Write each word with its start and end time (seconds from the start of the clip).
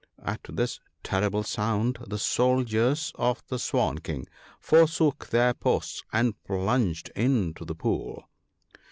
"At 0.33 0.39
this 0.49 0.79
terrible 1.03 1.43
sound 1.43 1.99
the 2.07 2.17
soldiers 2.17 3.11
of 3.19 3.43
the 3.49 3.59
Swan 3.59 3.99
king 3.99 4.25
forsook 4.59 5.27
their 5.27 5.53
posts, 5.53 6.01
and 6.11 6.41
plunged 6.43 7.09
into 7.15 7.65
the 7.65 7.75
pool. 7.75 8.27